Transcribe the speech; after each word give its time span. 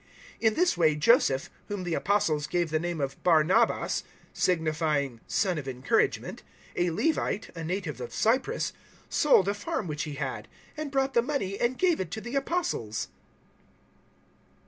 004:036 0.41 0.41
In 0.47 0.53
this 0.55 0.77
way 0.79 0.95
Joseph, 0.95 1.49
whom 1.67 1.83
the 1.83 1.93
Apostles 1.93 2.47
gave 2.47 2.71
the 2.71 2.79
name 2.79 2.99
of 2.99 3.21
Bar 3.21 3.43
nabas 3.43 4.01
signifying 4.33 5.19
`Son 5.29 5.59
of 5.59 5.67
Encouragement' 5.67 6.41
a 6.75 6.89
Levite, 6.89 7.55
a 7.55 7.63
native 7.63 8.01
of 8.01 8.11
Cyprus, 8.11 8.73
004:037 9.11 9.13
sold 9.13 9.47
a 9.47 9.53
farm 9.53 9.85
which 9.85 10.03
he 10.05 10.13
had, 10.15 10.47
and 10.75 10.89
brought 10.89 11.13
the 11.13 11.21
money 11.21 11.59
and 11.59 11.77
gave 11.77 11.99
it 11.99 12.09
to 12.09 12.19
the 12.19 12.35
Apostles. 12.35 13.09